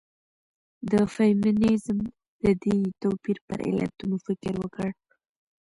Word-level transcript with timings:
فيمنيزم 1.13 1.99
د 2.43 2.45
دې 2.63 2.77
توپير 3.01 3.37
پر 3.47 3.59
علتونو 3.69 4.15
فکر 4.25 4.53
وکړ. 4.63 4.89